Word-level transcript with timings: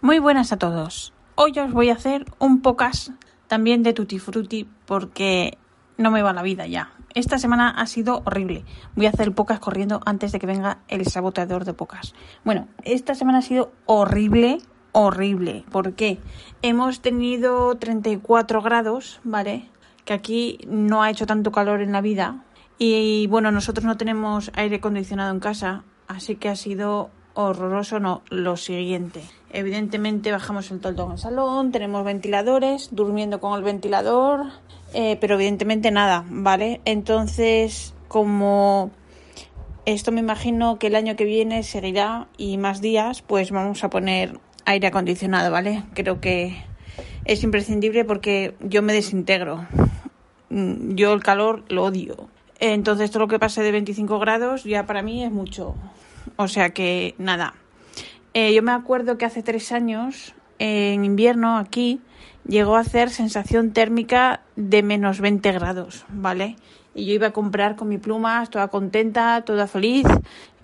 Muy 0.00 0.20
buenas 0.20 0.52
a 0.52 0.58
todos. 0.58 1.12
Hoy 1.34 1.58
os 1.58 1.72
voy 1.72 1.90
a 1.90 1.94
hacer 1.94 2.24
un 2.38 2.62
pocas 2.62 3.10
también 3.48 3.82
de 3.82 3.92
Tutti 3.92 4.20
Frutti 4.20 4.68
porque 4.86 5.58
no 5.96 6.12
me 6.12 6.22
va 6.22 6.32
la 6.32 6.42
vida 6.42 6.68
ya. 6.68 6.92
Esta 7.14 7.36
semana 7.36 7.70
ha 7.70 7.84
sido 7.86 8.22
horrible. 8.24 8.64
Voy 8.94 9.06
a 9.06 9.08
hacer 9.08 9.34
pocas 9.34 9.58
corriendo 9.58 10.00
antes 10.06 10.30
de 10.30 10.38
que 10.38 10.46
venga 10.46 10.78
el 10.86 11.04
saboteador 11.06 11.64
de 11.64 11.74
pocas. 11.74 12.14
Bueno, 12.44 12.68
esta 12.84 13.16
semana 13.16 13.38
ha 13.38 13.42
sido 13.42 13.72
horrible, 13.86 14.58
horrible. 14.92 15.64
¿Por 15.68 15.94
qué? 15.94 16.20
Hemos 16.62 17.00
tenido 17.00 17.74
34 17.76 18.62
grados, 18.62 19.20
¿vale? 19.24 19.68
Que 20.04 20.12
aquí 20.12 20.60
no 20.68 21.02
ha 21.02 21.10
hecho 21.10 21.26
tanto 21.26 21.50
calor 21.50 21.80
en 21.82 21.90
la 21.90 22.02
vida. 22.02 22.44
Y 22.78 23.26
bueno, 23.26 23.50
nosotros 23.50 23.84
no 23.84 23.96
tenemos 23.96 24.52
aire 24.54 24.76
acondicionado 24.76 25.32
en 25.32 25.40
casa, 25.40 25.82
así 26.06 26.36
que 26.36 26.48
ha 26.50 26.54
sido 26.54 27.10
horroroso 27.46 28.00
no, 28.00 28.22
lo 28.30 28.56
siguiente. 28.56 29.22
Evidentemente 29.50 30.32
bajamos 30.32 30.70
el 30.70 30.80
toldo 30.80 31.06
en 31.06 31.12
el 31.12 31.18
salón, 31.18 31.70
tenemos 31.70 32.04
ventiladores, 32.04 32.88
durmiendo 32.90 33.40
con 33.40 33.56
el 33.56 33.62
ventilador, 33.62 34.46
eh, 34.92 35.16
pero 35.20 35.36
evidentemente 35.36 35.90
nada, 35.90 36.24
¿vale? 36.28 36.80
Entonces, 36.84 37.94
como 38.08 38.90
esto 39.86 40.10
me 40.10 40.20
imagino 40.20 40.78
que 40.78 40.88
el 40.88 40.96
año 40.96 41.14
que 41.14 41.24
viene 41.24 41.62
seguirá 41.62 42.26
y 42.36 42.58
más 42.58 42.80
días, 42.80 43.22
pues 43.22 43.52
vamos 43.52 43.84
a 43.84 43.90
poner 43.90 44.38
aire 44.64 44.88
acondicionado, 44.88 45.52
¿vale? 45.52 45.84
Creo 45.94 46.20
que 46.20 46.56
es 47.24 47.44
imprescindible 47.44 48.04
porque 48.04 48.54
yo 48.60 48.82
me 48.82 48.92
desintegro. 48.92 49.64
Mm, 50.50 50.96
yo 50.96 51.12
el 51.12 51.22
calor 51.22 51.62
lo 51.68 51.84
odio. 51.84 52.28
Entonces 52.58 53.12
todo 53.12 53.20
lo 53.20 53.28
que 53.28 53.38
pase 53.38 53.62
de 53.62 53.70
25 53.70 54.18
grados 54.18 54.64
ya 54.64 54.86
para 54.86 55.02
mí 55.02 55.22
es 55.22 55.30
mucho. 55.30 55.76
O 56.40 56.46
sea 56.46 56.70
que 56.70 57.16
nada. 57.18 57.54
Eh, 58.32 58.54
yo 58.54 58.62
me 58.62 58.70
acuerdo 58.70 59.18
que 59.18 59.24
hace 59.24 59.42
tres 59.42 59.72
años, 59.72 60.36
en 60.60 61.04
invierno 61.04 61.58
aquí, 61.58 62.00
llegó 62.46 62.76
a 62.76 62.80
hacer 62.80 63.10
sensación 63.10 63.72
térmica 63.72 64.42
de 64.54 64.84
menos 64.84 65.20
20 65.20 65.50
grados, 65.50 66.06
¿vale? 66.08 66.54
Y 66.94 67.06
yo 67.06 67.14
iba 67.14 67.26
a 67.26 67.32
comprar 67.32 67.74
con 67.74 67.88
mi 67.88 67.98
pluma, 67.98 68.46
toda 68.46 68.68
contenta, 68.68 69.42
toda 69.44 69.66
feliz, 69.66 70.06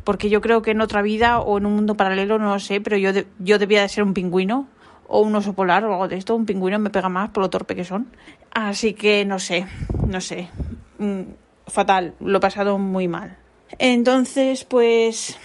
porque 0.04 0.30
yo 0.30 0.40
creo 0.40 0.62
que 0.62 0.70
en 0.70 0.80
otra 0.80 1.02
vida 1.02 1.40
o 1.40 1.58
en 1.58 1.66
un 1.66 1.74
mundo 1.74 1.96
paralelo, 1.96 2.38
no 2.38 2.50
lo 2.50 2.60
sé, 2.60 2.80
pero 2.80 2.96
yo, 2.96 3.10
yo 3.40 3.58
debía 3.58 3.82
de 3.82 3.88
ser 3.88 4.04
un 4.04 4.14
pingüino 4.14 4.68
o 5.08 5.22
un 5.22 5.34
oso 5.34 5.54
polar 5.54 5.84
o 5.84 5.92
algo 5.92 6.06
de 6.06 6.18
esto. 6.18 6.36
Un 6.36 6.46
pingüino 6.46 6.78
me 6.78 6.90
pega 6.90 7.08
más 7.08 7.30
por 7.30 7.42
lo 7.42 7.50
torpe 7.50 7.74
que 7.74 7.82
son. 7.82 8.06
Así 8.52 8.94
que 8.94 9.24
no 9.24 9.40
sé, 9.40 9.66
no 10.06 10.20
sé. 10.20 10.50
Mm, 10.98 11.22
fatal, 11.66 12.14
lo 12.20 12.38
he 12.38 12.40
pasado 12.40 12.78
muy 12.78 13.08
mal. 13.08 13.38
Entonces, 13.78 14.64
pues 14.64 15.36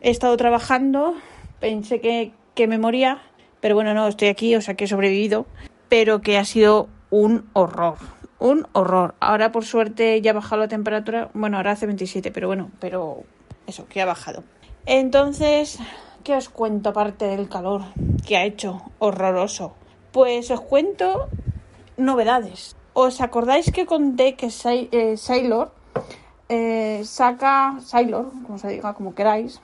he 0.00 0.10
estado 0.10 0.36
trabajando, 0.36 1.14
pensé 1.60 2.00
que, 2.00 2.32
que 2.54 2.66
me 2.66 2.78
moría, 2.78 3.22
pero 3.60 3.74
bueno, 3.74 3.94
no, 3.94 4.06
estoy 4.08 4.28
aquí, 4.28 4.54
o 4.56 4.60
sea 4.60 4.74
que 4.74 4.84
he 4.84 4.88
sobrevivido, 4.88 5.46
pero 5.88 6.20
que 6.20 6.38
ha 6.38 6.44
sido 6.44 6.88
un 7.10 7.48
horror, 7.52 7.96
un 8.38 8.66
horror. 8.72 9.14
Ahora 9.20 9.52
por 9.52 9.64
suerte 9.64 10.20
ya 10.20 10.32
ha 10.32 10.34
bajado 10.34 10.62
la 10.62 10.68
temperatura, 10.68 11.30
bueno, 11.34 11.56
ahora 11.56 11.72
hace 11.72 11.86
27, 11.86 12.30
pero 12.30 12.48
bueno, 12.48 12.70
pero 12.80 13.22
eso, 13.66 13.86
que 13.88 14.02
ha 14.02 14.06
bajado. 14.06 14.44
Entonces, 14.86 15.78
¿qué 16.22 16.34
os 16.34 16.48
cuento 16.48 16.90
aparte 16.90 17.26
del 17.26 17.48
calor 17.48 17.82
que 18.26 18.36
ha 18.36 18.44
hecho? 18.44 18.82
Horroroso. 18.98 19.74
Pues 20.12 20.50
os 20.50 20.60
cuento 20.60 21.28
novedades. 21.96 22.76
¿Os 22.92 23.20
acordáis 23.20 23.72
que 23.72 23.86
conté 23.86 24.34
que 24.34 24.48
eh, 24.92 25.16
Sailor 25.16 25.72
eh, 26.48 27.02
saca, 27.04 27.78
Sailor, 27.80 28.30
como 28.46 28.58
se 28.58 28.68
diga, 28.68 28.94
como 28.94 29.14
queráis, 29.14 29.60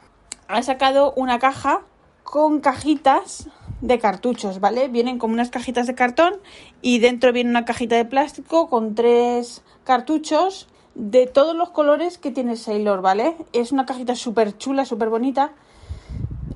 ha 0.53 0.63
sacado 0.63 1.13
una 1.17 1.39
caja 1.39 1.83
con 2.25 2.61
cajitas 2.61 3.49
de 3.81 3.99
cartuchos, 3.99 4.61
¿vale? 4.61 4.89
Vienen 4.89 5.19
como 5.19 5.35
unas 5.35 5.51
cajitas 5.51 5.87
de 5.87 5.95
cartón 5.95 6.35
y 6.83 6.99
dentro 6.99 7.33
viene 7.33 7.51
una 7.51 7.65
cajita 7.65 7.97
de 7.97 8.05
plástico 8.05 8.69
con 8.69 8.95
tres 8.95 9.63
cartuchos 9.85 10.69
de 10.95 11.27
todos 11.27 11.57
los 11.57 11.71
colores 11.71 12.19
que 12.19 12.31
tiene 12.31 12.57
Sailor, 12.57 13.01
¿vale? 13.01 13.37
Es 13.53 13.73
una 13.73 13.87
cajita 13.87 14.15
súper 14.15 14.57
chula, 14.59 14.85
súper 14.85 15.09
bonita. 15.09 15.53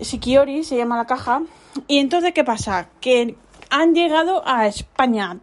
Sikiori 0.01 0.65
se 0.65 0.77
llama 0.77 0.97
la 0.97 1.07
caja. 1.07 1.43
Y 1.89 1.99
entonces, 1.99 2.33
¿qué 2.35 2.45
pasa? 2.45 2.89
Que 3.01 3.37
han 3.71 3.95
llegado 3.95 4.43
a 4.47 4.67
España. 4.67 5.39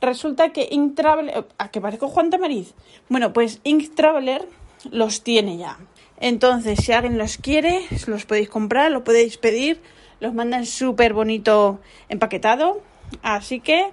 Resulta 0.00 0.50
que 0.50 0.68
Ink 0.70 0.94
Traveler... 0.94 1.46
¿A 1.58 1.68
que 1.70 1.80
parezco 1.80 2.08
Juan 2.08 2.30
Tamariz? 2.30 2.74
Bueno, 3.08 3.32
pues 3.32 3.60
Ink 3.64 3.94
Traveler 3.94 4.48
los 4.90 5.22
tiene 5.22 5.56
ya. 5.56 5.78
Entonces, 6.18 6.78
si 6.82 6.92
alguien 6.92 7.18
los 7.18 7.36
quiere, 7.36 7.82
los 8.06 8.26
podéis 8.26 8.48
comprar, 8.48 8.90
los 8.90 9.02
podéis 9.02 9.38
pedir. 9.38 9.80
Los 10.20 10.34
mandan 10.34 10.66
súper 10.66 11.14
bonito 11.14 11.80
empaquetado. 12.08 12.80
Así 13.22 13.60
que, 13.60 13.90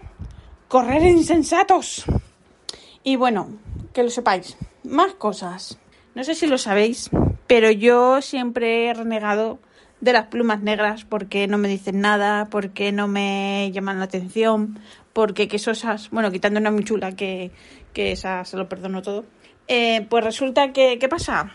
correr 0.68 1.04
insensatos. 1.04 2.06
Y 3.04 3.16
bueno, 3.16 3.50
que 3.94 4.04
lo 4.04 4.10
sepáis. 4.10 4.58
Más 4.84 5.14
cosas. 5.16 5.80
No 6.16 6.24
sé 6.24 6.36
si 6.36 6.48
lo 6.48 6.58
sabéis, 6.58 7.10
pero 7.48 7.72
yo 7.72 8.22
siempre 8.22 8.88
he 8.88 8.94
renegado 8.94 9.60
de 10.02 10.14
las 10.14 10.28
plumas 10.28 10.62
negras 10.62 11.06
porque 11.06 11.48
no 11.48 11.58
me 11.58 11.68
dicen 11.68 12.02
nada, 12.02 12.48
porque 12.50 12.92
no 12.92 13.08
me 13.08 13.72
llaman 13.74 14.00
la 14.00 14.06
atención, 14.06 14.80
porque 15.14 15.48
que 15.48 15.60
sosas, 15.60 16.10
bueno, 16.12 16.32
quitando 16.32 16.60
una 16.60 16.72
muy 16.72 16.84
chula 16.84 17.16
que, 17.16 17.52
que 17.94 18.12
esa 18.12 18.46
se 18.46 18.58
lo 18.58 18.70
perdono 18.70 19.02
todo. 19.02 19.26
Eh, 19.68 20.06
pues 20.10 20.24
resulta 20.24 20.74
que, 20.74 20.98
¿qué 21.00 21.08
pasa? 21.08 21.52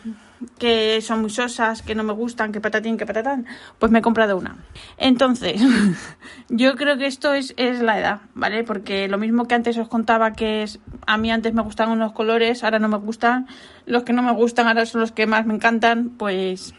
Que 0.59 1.01
son 1.01 1.21
muy 1.21 1.31
sosas, 1.31 1.83
que 1.83 1.95
no 1.95 2.03
me 2.03 2.13
gustan, 2.13 2.53
que 2.53 2.61
patatín, 2.61 2.97
que 2.97 3.07
patatán, 3.07 3.47
pues 3.79 3.91
me 3.91 4.01
he 4.01 4.03
comprado 4.03 4.37
una. 4.37 4.57
Entonces, 4.99 5.61
yo 6.49 6.77
creo 6.77 6.99
que 6.99 7.07
esto 7.07 7.33
es, 7.33 7.55
es 7.57 7.81
la 7.81 7.99
edad, 7.99 8.21
¿vale? 8.35 8.65
Porque 8.65 9.09
lo 9.09 9.19
mismo 9.19 9.47
que 9.47 9.55
antes 9.55 9.79
os 9.79 9.89
contaba 9.89 10.33
que 10.33 10.63
es, 10.63 10.81
a 11.07 11.17
mí 11.17 11.31
antes 11.31 11.55
me 11.55 11.63
gustaban 11.63 11.95
unos 11.95 12.13
colores, 12.13 12.65
ahora 12.65 12.79
no 12.79 12.89
me 12.89 12.99
gustan, 12.99 13.47
los 13.87 14.03
que 14.03 14.13
no 14.13 14.23
me 14.23 14.33
gustan 14.33 14.67
ahora 14.67 14.87
son 14.87 15.01
los 15.01 15.13
que 15.13 15.27
más 15.27 15.47
me 15.47 15.55
encantan, 15.55 16.11
pues 16.11 16.75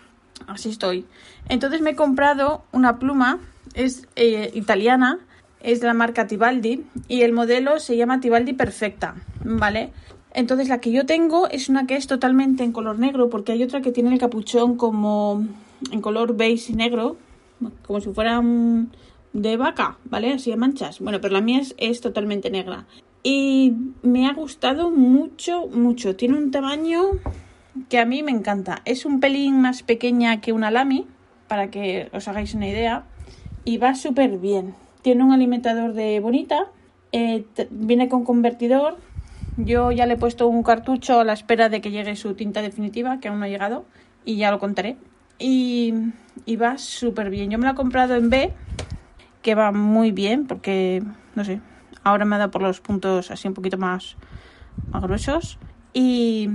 así 0.48 0.70
estoy. 0.70 1.06
Entonces 1.50 1.82
me 1.82 1.92
he 1.92 1.96
comprado 1.96 2.64
una 2.72 3.00
pluma, 3.00 3.40
es 3.74 4.08
eh, 4.16 4.52
italiana, 4.54 5.20
es 5.62 5.82
de 5.82 5.88
la 5.88 5.94
marca 5.94 6.28
Tibaldi 6.28 6.86
y 7.08 7.22
el 7.22 7.34
modelo 7.34 7.80
se 7.80 7.98
llama 7.98 8.20
Tibaldi 8.20 8.54
Perfecta, 8.54 9.16
¿vale? 9.44 9.92
Entonces 10.35 10.68
la 10.68 10.81
que 10.81 10.91
yo 10.91 11.06
tengo 11.06 11.47
es 11.50 11.69
una 11.69 11.88
que 11.88 11.96
es 11.96 12.07
totalmente 12.07 12.66
en 12.66 12.73
color 12.73 13.00
negro 13.00 13.29
porque 13.29 13.53
hay 13.53 13.63
otra 13.63 13.81
que 13.81 13.94
tiene 13.94 14.12
el 14.12 14.19
capuchón 14.19 14.75
como 14.75 15.47
en 15.91 16.01
color 16.01 16.35
beige 16.35 16.73
y 16.73 16.75
negro, 16.75 17.16
como 17.88 18.01
si 18.01 18.09
fuera 18.09 18.44
de 19.31 19.57
vaca, 19.57 19.97
¿vale? 20.03 20.34
Así 20.34 20.51
de 20.51 20.57
manchas. 20.57 21.00
Bueno, 21.00 21.22
pero 21.22 21.34
la 21.34 21.40
mía 21.40 21.62
es, 21.78 22.01
totalmente 22.01 22.50
negra. 22.50 22.85
Y 23.23 23.75
me 24.01 24.28
ha 24.28 24.34
gustado 24.34 24.91
mucho, 24.91 25.68
mucho. 25.68 26.18
Tiene 26.18 26.38
un 26.38 26.52
tamaño 26.52 27.03
que 27.88 28.00
a 28.00 28.06
mí 28.06 28.22
me 28.22 28.31
encanta. 28.31 28.81
Es 28.84 29.06
un 29.06 29.22
pelín 29.22 29.62
más 29.62 29.84
pequeña 29.84 30.41
que 30.41 30.52
una 30.52 30.69
Lamy, 30.69 31.07
para 31.47 31.72
que 31.72 32.09
os 32.12 32.28
hagáis 32.28 32.53
una 32.53 32.67
idea. 32.67 33.05
Y 33.64 33.78
va 33.78 33.96
súper 33.96 34.38
bien. 34.38 34.76
Tiene 35.02 35.23
un 35.23 35.31
alimentador 35.31 35.93
de 35.93 36.20
bonita. 36.20 36.66
Eh, 37.14 37.46
viene 37.72 38.09
con 38.09 38.26
convertidor 38.26 38.97
yo 39.57 39.91
ya 39.91 40.05
le 40.05 40.13
he 40.13 40.17
puesto 40.17 40.47
un 40.47 40.63
cartucho 40.63 41.19
a 41.19 41.23
la 41.23 41.34
espera 41.34 41.69
de 41.69 41.81
que 41.81 41.91
llegue 41.91 42.16
su 42.16 42.34
tinta 42.34 42.61
definitiva, 42.61 43.19
que 43.19 43.28
aún 43.28 43.40
no 43.40 43.46
ha 43.46 43.49
llegado, 43.49 43.85
y 44.25 44.37
ya 44.37 44.52
lo 44.52 44.59
contaré. 44.59 44.97
Y, 45.40 45.93
va 46.61 46.78
súper 46.78 47.29
bien. 47.29 47.49
Yo 47.49 47.57
me 47.57 47.66
la 47.66 47.72
he 47.72 47.75
comprado 47.75 48.16
en 48.16 48.29
B, 48.29 48.53
que 49.41 49.55
va 49.55 49.72
muy 49.72 50.11
bien, 50.11 50.47
porque, 50.47 51.03
no 51.35 51.46
sé, 51.46 51.61
ahora 52.03 52.25
me 52.25 52.35
ha 52.35 52.40
dado 52.40 52.52
por 52.52 52.61
los 52.61 52.81
puntos 52.81 53.31
así 53.31 53.47
un 53.47 53.53
poquito 53.53 53.78
más, 53.78 54.16
más 54.91 55.03
gruesos. 55.03 55.57
Y 55.93 56.49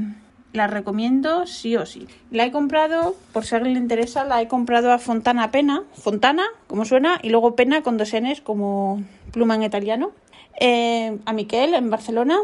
la 0.53 0.67
recomiendo 0.67 1.47
sí 1.47 1.77
o 1.77 1.87
sí. 1.87 2.09
La 2.31 2.45
he 2.45 2.53
comprado, 2.53 3.17
por 3.33 3.45
si 3.45 3.55
alguien 3.55 3.75
le 3.75 3.81
interesa, 3.81 4.25
la 4.25 4.43
he 4.43 4.49
comprado 4.49 4.93
a 4.93 4.99
Fontana 4.99 5.51
Pena. 5.51 5.85
Fontana, 5.95 6.45
como 6.67 6.85
suena, 6.85 7.19
y 7.23 7.31
luego 7.31 7.57
Pena 7.57 7.83
con 7.83 7.97
dos 7.97 8.13
Ns, 8.15 8.41
como 8.41 9.03
pluma 9.33 9.55
en 9.55 9.63
italiano. 9.63 10.13
Eh, 10.59 11.19
a 11.25 11.33
Miquel, 11.33 11.75
en 11.75 11.89
Barcelona. 11.89 12.39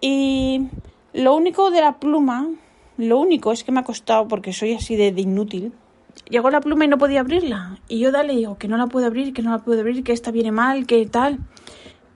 Y 0.00 0.68
lo 1.12 1.34
único 1.34 1.70
de 1.70 1.80
la 1.80 1.98
pluma, 1.98 2.48
lo 2.96 3.18
único 3.18 3.52
es 3.52 3.64
que 3.64 3.72
me 3.72 3.80
ha 3.80 3.84
costado, 3.84 4.28
porque 4.28 4.52
soy 4.52 4.74
así 4.74 4.96
de, 4.96 5.08
inútil, 5.20 5.72
llegó 6.28 6.50
la 6.50 6.60
pluma 6.60 6.84
y 6.84 6.88
no 6.88 6.98
podía 6.98 7.20
abrirla. 7.20 7.78
Y 7.88 7.98
yo 7.98 8.12
dale, 8.12 8.34
digo, 8.34 8.58
que 8.58 8.68
no 8.68 8.76
la 8.76 8.86
puedo 8.86 9.06
abrir, 9.06 9.32
que 9.32 9.42
no 9.42 9.50
la 9.50 9.58
puedo 9.58 9.80
abrir, 9.80 10.04
que 10.04 10.12
esta 10.12 10.30
viene 10.30 10.52
mal, 10.52 10.86
que 10.86 11.06
tal. 11.06 11.38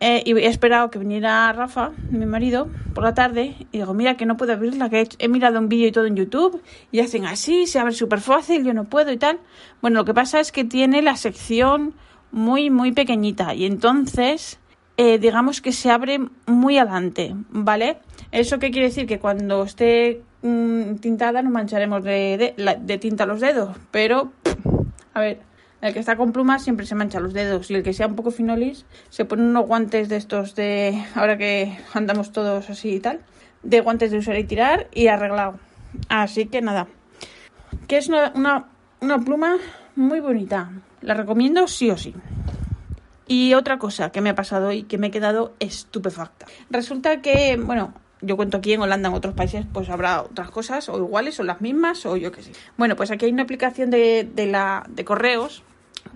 Eh, 0.05 0.25
y 0.27 0.33
he 0.33 0.47
esperado 0.49 0.91
que 0.91 0.99
viniera 0.99 1.53
Rafa, 1.53 1.93
mi 2.11 2.27
marido, 2.27 2.69
por 2.93 3.05
la 3.05 3.15
tarde. 3.15 3.55
Y 3.71 3.79
digo, 3.79 3.94
mira, 3.94 4.17
que 4.17 4.27
no 4.27 4.37
puedo 4.37 4.53
abrirla, 4.53 4.91
que 4.91 5.09
he, 5.19 5.29
mirado 5.29 5.61
un 5.61 5.69
vídeo 5.69 5.87
y 5.87 5.93
todo 5.93 6.06
en 6.06 6.17
YouTube. 6.17 6.61
Y 6.91 6.99
hacen 6.99 7.25
así, 7.25 7.69
se 7.69 7.79
abre 7.79 7.93
súper 7.93 8.21
fácil, 8.21 8.65
yo 8.65 8.75
no 8.75 8.85
puedo 8.85 9.12
y 9.12 9.17
tal. 9.17 9.39
Bueno, 9.81 10.00
lo 10.00 10.05
que 10.05 10.12
pasa 10.12 10.41
es 10.41 10.50
que 10.50 10.65
tiene 10.65 11.03
la 11.03 11.17
sección 11.17 11.94
muy, 12.33 12.69
muy 12.69 12.91
pequeñita. 12.91 13.55
Y 13.55 13.65
entonces, 13.65 14.59
eh, 14.97 15.19
digamos 15.19 15.61
que 15.61 15.73
se 15.73 15.91
abre 15.91 16.21
muy 16.47 16.79
adelante, 16.79 17.35
¿vale? 17.50 17.99
¿Eso 18.31 18.59
qué 18.59 18.71
quiere 18.71 18.89
decir? 18.89 19.06
Que 19.06 19.19
cuando 19.19 19.62
esté 19.62 20.23
mm, 20.43 20.97
tintada 20.97 21.43
nos 21.43 21.53
mancharemos 21.53 22.05
de, 22.05 22.99
tinta 23.00 23.27
los 23.27 23.41
dedos. 23.41 23.77
Pero, 23.91 24.33
a 25.15 25.21
ver, 25.21 25.41
el 25.81 25.94
que 25.94 26.00
está 26.00 26.17
con 26.17 26.33
plumas 26.33 26.62
siempre 26.62 26.87
se 26.87 26.94
mancha 26.94 27.21
los 27.21 27.33
dedos. 27.33 27.71
Y 27.71 27.75
el 27.75 27.83
que 27.83 27.94
sea 27.94 28.06
un 28.06 28.17
poco 28.17 28.31
finolis 28.31 28.85
se 29.09 29.25
pone 29.25 29.43
unos 29.43 29.67
guantes 29.67 30.09
de 30.09 30.17
estos 30.17 30.55
de. 30.55 31.03
Ahora 31.15 31.39
que 31.39 31.77
andamos 31.94 32.33
todos 32.33 32.69
así 32.69 32.94
y 32.97 33.00
tal. 33.00 33.21
De 33.62 33.81
guantes 33.81 34.11
de 34.11 34.19
usar 34.19 34.39
y 34.39 34.44
tirar 34.44 34.89
y 34.93 35.06
arreglado. 35.06 35.59
Así 36.09 36.47
que 36.47 36.61
nada. 36.61 36.87
Que 37.89 37.97
es 37.97 38.09
una, 38.09 38.33
una, 38.35 38.69
una 39.00 39.19
pluma 39.21 39.56
muy 39.97 40.21
bonita. 40.21 40.71
La 41.00 41.15
recomiendo 41.15 41.67
sí 41.67 41.91
o 41.91 41.97
sí. 41.97 42.15
Y 43.26 43.54
otra 43.54 43.78
cosa 43.78 44.10
que 44.10 44.20
me 44.20 44.30
ha 44.30 44.34
pasado 44.34 44.72
y 44.72 44.82
que 44.82 44.98
me 44.98 45.08
he 45.08 45.10
quedado 45.10 45.54
estupefacta. 45.60 46.46
Resulta 46.70 47.22
que, 47.22 47.56
bueno, 47.56 47.94
yo 48.20 48.36
cuento 48.36 48.56
aquí 48.56 48.72
en 48.72 48.80
Holanda, 48.80 49.08
en 49.08 49.14
otros 49.14 49.34
países, 49.34 49.66
pues 49.72 49.90
habrá 49.90 50.22
otras 50.22 50.50
cosas, 50.50 50.88
o 50.88 50.96
iguales, 50.96 51.38
o 51.40 51.42
las 51.42 51.60
mismas, 51.60 52.06
o 52.06 52.16
yo 52.16 52.32
qué 52.32 52.42
sé. 52.42 52.52
Bueno, 52.76 52.96
pues 52.96 53.10
aquí 53.10 53.26
hay 53.26 53.32
una 53.32 53.42
aplicación 53.42 53.90
de, 53.90 54.28
de, 54.34 55.04
correos 55.04 55.62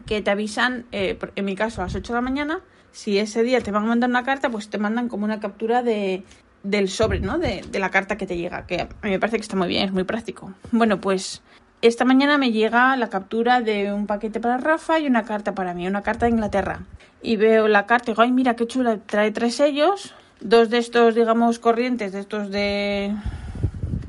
que 0.07 0.23
te 0.23 0.31
avisan, 0.31 0.87
eh, 0.93 1.19
en 1.35 1.45
mi 1.45 1.55
caso, 1.55 1.83
a 1.83 1.85
las 1.85 1.95
8 1.95 2.13
de 2.13 2.17
la 2.17 2.23
mañana. 2.23 2.61
Si 2.93 3.19
ese 3.19 3.43
día 3.43 3.61
te 3.61 3.71
van 3.71 3.85
a 3.85 3.87
mandar 3.89 4.09
una 4.09 4.25
carta, 4.25 4.51
pues 4.51 4.69
te 4.69 4.79
mandan 4.79 5.09
como 5.09 5.25
una 5.25 5.41
captura 5.41 5.83
de, 5.83 6.23
del 6.63 6.89
sobre, 6.89 7.21
¿no? 7.21 7.39
De, 7.39 7.63
de 7.69 7.79
la 7.79 7.91
carta 7.91 8.17
que 8.17 8.27
te 8.27 8.37
llega, 8.37 8.67
que 8.67 8.81
a 8.81 8.89
mí 9.03 9.11
me 9.11 9.19
parece 9.19 9.37
que 9.37 9.43
está 9.43 9.57
muy 9.57 9.69
bien, 9.69 9.85
es 9.85 9.93
muy 9.93 10.05
práctico. 10.05 10.53
Bueno, 10.71 11.01
pues 11.01 11.43
esta 11.83 12.05
mañana 12.05 12.39
me 12.39 12.53
llega 12.53 12.97
la 12.97 13.11
captura 13.11 13.61
de 13.61 13.93
un 13.93 14.07
paquete 14.07 14.41
para 14.41 14.57
Rafa 14.57 14.99
y 14.99 15.07
una 15.07 15.25
carta 15.25 15.55
para 15.55 15.75
mí, 15.75 15.87
una 15.87 16.03
carta 16.03 16.27
de 16.27 16.33
Inglaterra. 16.33 16.81
Y 17.27 17.37
veo 17.37 17.67
la 17.67 17.87
carta 17.87 18.11
y 18.11 18.15
digo, 18.15 18.23
ay, 18.23 18.31
mira 18.31 18.55
qué 18.55 18.67
chula, 18.67 18.99
trae 19.05 19.33
tres 19.33 19.57
sellos 19.57 20.15
dos 20.41 20.71
de 20.71 20.79
estos, 20.79 21.15
digamos, 21.15 21.59
corrientes, 21.59 22.13
de 22.13 22.21
estos 22.21 22.51
de 22.51 23.15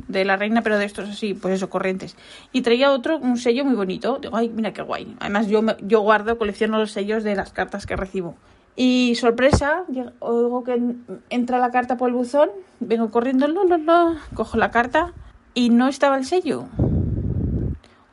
de 0.07 0.23
la 0.23 0.37
reina, 0.37 0.61
pero 0.61 0.77
de 0.77 0.85
estos 0.85 1.09
así, 1.09 1.33
pues 1.33 1.55
eso, 1.55 1.69
corrientes. 1.69 2.15
Y 2.53 2.61
traía 2.61 2.91
otro, 2.91 3.17
un 3.17 3.37
sello 3.37 3.65
muy 3.65 3.75
bonito. 3.75 4.19
Digo, 4.21 4.37
ay, 4.37 4.47
mira 4.49 4.71
qué 4.71 4.81
guay. 4.81 5.17
Además, 5.19 5.47
yo, 5.47 5.61
yo 5.81 5.99
guardo, 5.99 6.37
colecciono 6.37 6.79
los 6.79 6.91
sellos 6.91 7.25
de 7.25 7.35
las 7.35 7.51
cartas 7.51 7.85
que 7.85 7.97
recibo. 7.97 8.35
Y 8.77 9.15
sorpresa, 9.15 9.83
oigo 10.19 10.63
que 10.63 10.79
entra 11.29 11.59
la 11.59 11.71
carta 11.71 11.97
por 11.97 12.09
el 12.09 12.15
buzón, 12.15 12.49
vengo 12.79 13.11
corriendo, 13.11 13.47
lo, 13.47 13.65
lo, 13.65 13.77
lo, 13.77 14.15
cojo 14.33 14.57
la 14.57 14.71
carta 14.71 15.13
y 15.53 15.71
no 15.71 15.87
estaba 15.89 16.17
el 16.17 16.25
sello. 16.25 16.65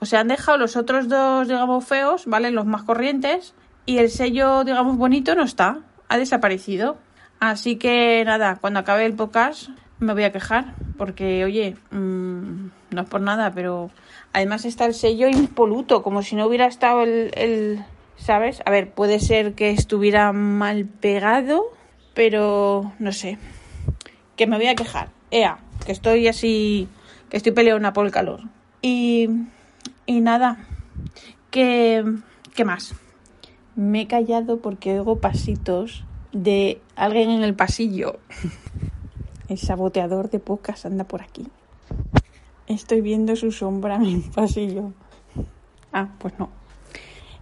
O 0.00 0.06
sea, 0.06 0.20
han 0.20 0.28
dejado 0.28 0.58
los 0.58 0.76
otros 0.76 1.08
dos, 1.08 1.46
digamos, 1.46 1.84
feos, 1.84 2.26
¿vale? 2.26 2.50
Los 2.50 2.66
más 2.66 2.82
corrientes, 2.82 3.54
y 3.86 3.98
el 3.98 4.10
sello, 4.10 4.64
digamos, 4.64 4.96
bonito 4.96 5.34
no 5.34 5.42
está, 5.42 5.80
ha 6.08 6.18
desaparecido. 6.18 6.96
Así 7.40 7.76
que 7.76 8.22
nada, 8.24 8.56
cuando 8.60 8.80
acabe 8.80 9.04
el 9.04 9.14
podcast 9.14 9.68
me 9.98 10.12
voy 10.12 10.24
a 10.24 10.32
quejar 10.32 10.74
porque, 10.96 11.44
oye, 11.44 11.76
mmm, 11.90 12.68
no 12.90 13.02
es 13.02 13.08
por 13.08 13.20
nada, 13.20 13.52
pero 13.52 13.90
además 14.32 14.64
está 14.64 14.86
el 14.86 14.94
sello 14.94 15.28
impoluto, 15.28 16.02
como 16.02 16.22
si 16.22 16.36
no 16.36 16.46
hubiera 16.46 16.66
estado 16.66 17.02
el, 17.02 17.84
¿sabes? 18.16 18.62
A 18.64 18.70
ver, 18.70 18.90
puede 18.90 19.20
ser 19.20 19.54
que 19.54 19.70
estuviera 19.70 20.32
mal 20.32 20.86
pegado, 20.86 21.64
pero 22.14 22.92
no 22.98 23.12
sé, 23.12 23.38
que 24.36 24.46
me 24.46 24.56
voy 24.56 24.66
a 24.66 24.74
quejar. 24.74 25.08
Ea, 25.30 25.58
que 25.84 25.92
estoy 25.92 26.28
así, 26.28 26.88
que 27.28 27.36
estoy 27.36 27.52
peleona 27.52 27.92
por 27.92 28.06
el 28.06 28.12
calor. 28.12 28.40
Y, 28.82 29.28
y 30.06 30.20
nada, 30.20 30.58
que, 31.50 32.04
¿qué 32.54 32.64
más? 32.64 32.94
Me 33.76 34.02
he 34.02 34.06
callado 34.06 34.58
porque 34.58 34.98
oigo 34.98 35.18
pasitos 35.18 36.04
de 36.32 36.80
alguien 36.96 37.30
en 37.30 37.42
el 37.42 37.54
pasillo. 37.54 38.18
El 39.48 39.58
saboteador 39.58 40.30
de 40.30 40.38
pocas 40.38 40.86
anda 40.86 41.04
por 41.04 41.20
aquí. 41.20 41.46
Estoy 42.66 43.02
viendo 43.02 43.36
su 43.36 43.52
sombra 43.52 43.96
en 43.96 44.06
el 44.06 44.22
pasillo. 44.22 44.92
Ah, 45.92 46.08
pues 46.18 46.32
no. 46.38 46.48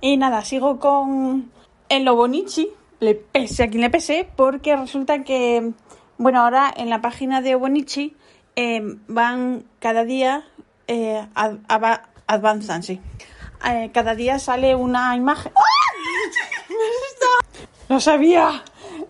Y 0.00 0.16
nada, 0.16 0.44
sigo 0.44 0.80
con 0.80 1.52
el 1.88 2.04
Lobonichi. 2.04 2.68
Le 2.98 3.14
pese 3.14 3.62
a 3.62 3.68
quien 3.68 3.82
le 3.82 3.90
pese, 3.90 4.28
porque 4.34 4.74
resulta 4.74 5.22
que, 5.22 5.72
bueno, 6.18 6.40
ahora 6.40 6.72
en 6.76 6.90
la 6.90 7.00
página 7.00 7.40
de 7.40 7.54
Obonichi 7.54 8.16
eh, 8.56 8.82
van 9.06 9.64
cada 9.78 10.04
día, 10.04 10.44
eh, 10.88 11.24
avanzan, 12.26 12.82
sí. 12.82 13.00
Eh, 13.64 13.90
cada 13.94 14.16
día 14.16 14.40
sale 14.40 14.74
una 14.74 15.14
imagen. 15.14 15.52
¡Ah! 15.54 15.81
¡Lo 17.88 18.00
sabía! 18.00 18.62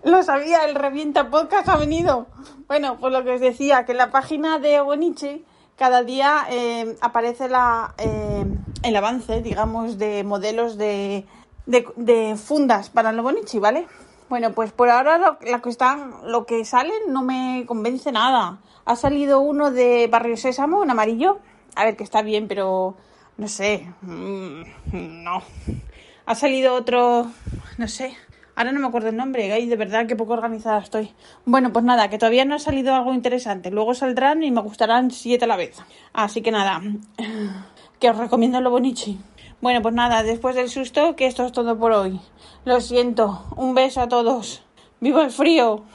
Lo 0.03 0.23
sabía, 0.23 0.65
el 0.65 0.75
Revienta 0.75 1.29
Podcast 1.29 1.69
ha 1.69 1.77
venido. 1.77 2.27
Bueno, 2.67 2.97
pues 2.99 3.13
lo 3.13 3.23
que 3.23 3.33
os 3.33 3.41
decía, 3.41 3.85
que 3.85 3.93
en 3.93 3.97
la 3.97 4.11
página 4.11 4.59
de 4.59 4.81
Bonichi 4.81 5.45
cada 5.77 6.03
día 6.03 6.45
eh, 6.49 6.95
aparece 7.01 7.49
la, 7.49 7.93
eh, 7.97 8.45
el 8.83 8.95
avance, 8.95 9.41
digamos, 9.41 9.97
de 9.97 10.23
modelos 10.23 10.77
de, 10.77 11.25
fundas 12.37 12.89
para 12.89 13.11
el 13.11 13.21
Bonichi, 13.21 13.59
¿vale? 13.59 13.87
Bueno, 14.29 14.51
pues 14.53 14.71
por 14.71 14.89
ahora 14.89 15.17
lo, 15.17 15.37
que 15.37 15.69
están, 15.69 16.15
lo 16.25 16.45
que 16.45 16.65
sale 16.65 16.93
no 17.07 17.23
me 17.23 17.65
convence 17.67 18.11
nada. 18.11 18.59
Ha 18.85 18.95
salido 18.95 19.39
uno 19.39 19.71
de 19.71 20.07
Barrio 20.07 20.37
Sésamo, 20.37 20.83
en 20.83 20.89
amarillo. 20.89 21.39
A 21.75 21.85
ver, 21.85 21.95
que 21.95 22.03
está 22.03 22.21
bien, 22.21 22.47
pero 22.47 22.95
no 23.37 23.47
sé. 23.47 23.87
Mm, 24.01 24.63
no. 24.91 25.43
Ha 26.25 26.35
salido 26.35 26.73
otro, 26.75 27.31
no 27.77 27.87
sé, 27.87 28.15
Ahora 28.55 28.71
no 28.71 28.79
me 28.79 28.85
acuerdo 28.85 29.09
el 29.09 29.15
nombre, 29.15 29.51
ay, 29.51 29.65
de 29.65 29.75
verdad 29.75 30.05
que 30.05 30.15
poco 30.15 30.33
organizada 30.33 30.77
estoy. 30.77 31.11
Bueno, 31.43 31.73
pues 31.73 31.83
nada, 31.83 32.09
que 32.09 32.19
todavía 32.19 32.45
no 32.45 32.53
ha 32.53 32.59
salido 32.59 32.93
algo 32.93 33.11
interesante. 33.11 33.71
Luego 33.71 33.95
saldrán 33.95 34.43
y 34.43 34.51
me 34.51 34.61
gustarán 34.61 35.09
siete 35.09 35.45
a 35.45 35.47
la 35.47 35.55
vez. 35.55 35.77
Así 36.13 36.43
que 36.43 36.51
nada, 36.51 36.79
que 37.99 38.11
os 38.11 38.17
recomiendo 38.17 38.61
lo 38.61 38.69
bonichi. 38.69 39.19
Bueno, 39.59 39.81
pues 39.81 39.95
nada, 39.95 40.21
después 40.21 40.55
del 40.55 40.69
susto, 40.69 41.15
que 41.15 41.25
esto 41.25 41.45
es 41.45 41.51
todo 41.51 41.79
por 41.79 41.93
hoy. 41.93 42.19
Lo 42.63 42.79
siento, 42.79 43.43
un 43.55 43.73
beso 43.73 44.01
a 44.01 44.07
todos. 44.07 44.61
¡Viva 44.99 45.23
el 45.23 45.31
frío! 45.31 45.85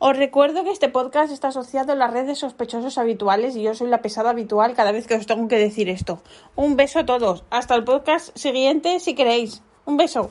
Os 0.00 0.16
recuerdo 0.16 0.62
que 0.62 0.70
este 0.70 0.88
podcast 0.88 1.32
está 1.32 1.48
asociado 1.48 1.90
a 1.90 1.96
la 1.96 2.06
red 2.06 2.26
de 2.26 2.36
sospechosos 2.36 2.98
habituales 2.98 3.56
y 3.56 3.62
yo 3.62 3.74
soy 3.74 3.88
la 3.88 4.00
pesada 4.00 4.30
habitual 4.30 4.74
cada 4.74 4.92
vez 4.92 5.08
que 5.08 5.16
os 5.16 5.26
tengo 5.26 5.48
que 5.48 5.58
decir 5.58 5.88
esto. 5.88 6.22
Un 6.54 6.76
beso 6.76 7.00
a 7.00 7.06
todos. 7.06 7.42
Hasta 7.50 7.74
el 7.74 7.82
podcast 7.82 8.36
siguiente 8.36 9.00
si 9.00 9.16
queréis. 9.16 9.60
Un 9.86 9.96
beso. 9.96 10.30